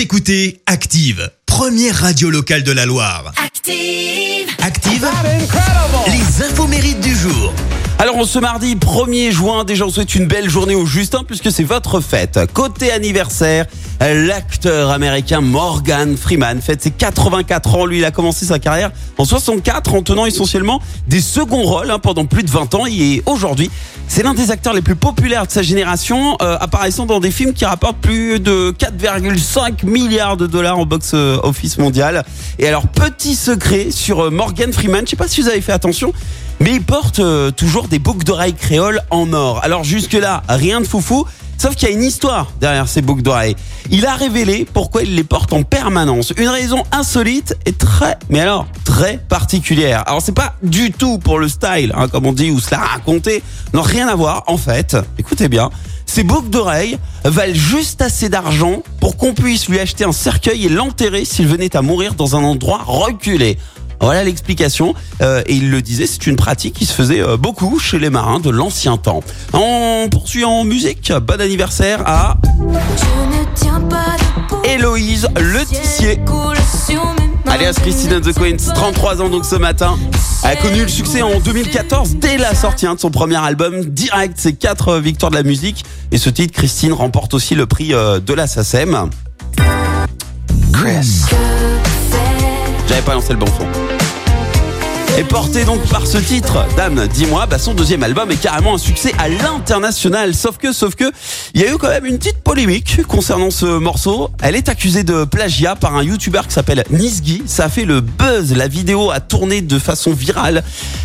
[0.00, 3.34] Vous écoutez Active, première radio locale de la Loire.
[3.36, 4.48] Active.
[4.62, 5.06] Active,
[6.06, 7.52] les infos mérites du jour.
[8.00, 11.52] Alors on ce mardi 1er juin, déjà on souhaite une belle journée au Justin puisque
[11.52, 12.40] c'est votre fête.
[12.54, 13.66] Côté anniversaire,
[14.00, 17.84] l'acteur américain Morgan Freeman fête ses 84 ans.
[17.84, 21.98] Lui, il a commencé sa carrière en 64 en tenant essentiellement des seconds rôles hein,
[21.98, 22.86] pendant plus de 20 ans.
[22.86, 23.70] Et aujourd'hui,
[24.08, 27.52] c'est l'un des acteurs les plus populaires de sa génération, euh, apparaissant dans des films
[27.52, 32.24] qui rapportent plus de 4,5 milliards de dollars au box-office mondial.
[32.58, 35.72] Et alors, petit secret sur euh, Morgan Freeman, je sais pas si vous avez fait
[35.72, 36.14] attention,
[36.60, 39.60] mais il porte euh, toujours des boucles d'oreilles créoles en or.
[39.64, 41.26] Alors jusque-là, rien de foufou.
[41.58, 43.54] Sauf qu'il y a une histoire derrière ces boucles d'oreilles.
[43.90, 46.32] Il a révélé pourquoi il les porte en permanence.
[46.38, 50.02] Une raison insolite et très, mais alors très particulière.
[50.06, 52.78] Alors c'est pas du tout pour le style, hein, comme on dit, ou se la
[52.78, 53.42] raconter.
[53.74, 54.44] Non, rien à voir.
[54.46, 55.68] En fait, écoutez bien,
[56.06, 60.68] ces boucles d'oreilles valent juste assez d'argent pour qu'on puisse lui acheter un cercueil et
[60.70, 63.58] l'enterrer s'il venait à mourir dans un endroit reculé.
[64.00, 64.94] Voilà l'explication.
[65.22, 68.10] Euh, et il le disait, c'est une pratique qui se faisait euh, beaucoup chez les
[68.10, 69.22] marins de l'ancien temps.
[69.52, 71.12] On poursuit en musique.
[71.26, 72.36] Bon anniversaire à
[74.64, 76.20] Héloïse Letizier.
[77.46, 79.98] Alias Christine and the Queens, 33 ans donc ce matin.
[80.44, 83.84] Elle a connu le succès en 2014 dès la sortie hein, de son premier album.
[83.84, 85.84] Direct, c'est quatre victoires de la musique.
[86.12, 89.10] Et ce titre, Christine remporte aussi le prix euh, de la SACEM.
[90.72, 91.24] Chris.
[92.88, 93.89] J'avais pas lancé le bon son.
[95.18, 98.78] Et porté donc par ce titre, Dame, dis-moi, bah son deuxième album est carrément un
[98.78, 100.34] succès à l'international.
[100.34, 101.04] Sauf que, sauf que,
[101.54, 104.30] il y a eu quand même une petite polémique concernant ce morceau.
[104.42, 107.42] Elle est accusée de plagiat par un youtubeur qui s'appelle Nisgi.
[107.46, 108.54] Ça a fait le buzz.
[108.54, 110.62] La vidéo a tourné de façon virale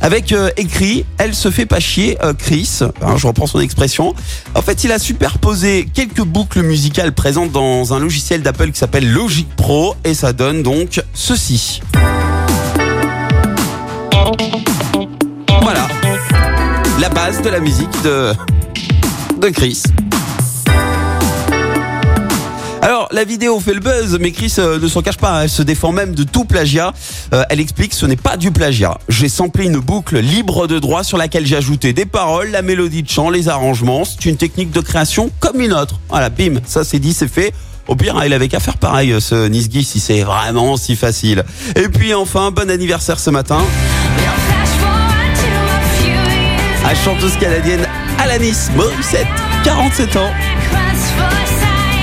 [0.00, 2.80] avec euh, écrit Elle se fait pas chier, euh, Chris.
[3.02, 4.14] Hein, je reprends son expression.
[4.54, 9.10] En fait, il a superposé quelques boucles musicales présentes dans un logiciel d'Apple qui s'appelle
[9.12, 11.80] Logic Pro et ça donne donc ceci.
[15.62, 15.86] Voilà.
[17.00, 18.32] La base de la musique de,
[19.40, 19.82] de Chris.
[22.80, 25.42] Alors, la vidéo fait le buzz, mais Chris euh, ne s'en cache pas.
[25.42, 26.92] Elle se défend même de tout plagiat.
[27.34, 28.98] Euh, elle explique ce n'est pas du plagiat.
[29.08, 33.02] J'ai samplé une boucle libre de droit sur laquelle j'ai ajouté des paroles, la mélodie
[33.02, 34.04] de chant, les arrangements.
[34.04, 36.00] C'est une technique de création comme une autre.
[36.08, 37.52] Voilà, bim, ça c'est dit, c'est fait.
[37.88, 41.44] Au pire, il avait qu'à faire pareil, ce Nisgi, si c'est vraiment si facile.
[41.74, 43.60] Et puis enfin, bon anniversaire ce matin
[46.88, 47.86] à chanteuse canadienne
[48.18, 49.26] Alanis Morissette,
[49.64, 50.30] 47 ans.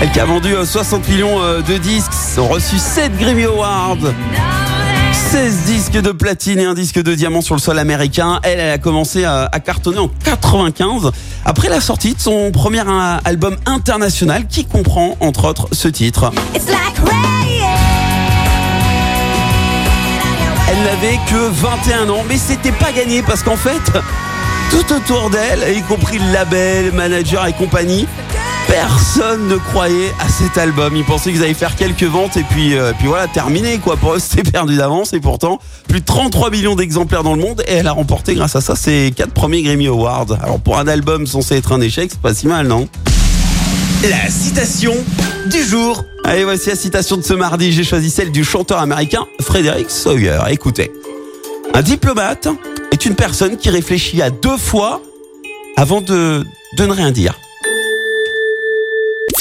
[0.00, 3.98] Elle qui a vendu euh, 60 millions euh, de disques, reçu 7 Grammy Awards.
[5.12, 8.40] 16 disques de platine et un disque de diamant sur le sol américain.
[8.42, 11.10] Elle, elle a commencé à, à cartonner en 95
[11.44, 16.30] après la sortie de son premier euh, album international qui comprend entre autres ce titre.
[20.68, 23.80] Elle n'avait que 21 ans, mais c'était pas gagné parce qu'en fait,
[24.70, 28.06] tout autour d'elle, y compris le label, manager et compagnie,
[28.72, 30.96] personne ne croyait à cet album.
[30.96, 33.98] Ils pensaient qu'ils allaient faire quelques ventes et puis, euh, puis voilà, terminé quoi.
[33.98, 37.62] Pour eux, c'était perdu d'avance et pourtant, plus de 33 millions d'exemplaires dans le monde
[37.68, 40.38] et elle a remporté grâce à ça ses quatre premiers Grammy Awards.
[40.42, 42.88] Alors pour un album censé être un échec, c'est pas si mal, non?
[44.08, 44.94] La citation
[45.50, 46.02] du jour.
[46.24, 47.72] Allez, voici la citation de ce mardi.
[47.72, 50.38] J'ai choisi celle du chanteur américain Frédéric Sawyer.
[50.48, 50.90] Écoutez.
[51.74, 52.48] Un diplomate
[52.90, 55.02] est une personne qui réfléchit à deux fois
[55.76, 56.46] avant de,
[56.78, 57.34] de ne rien dire.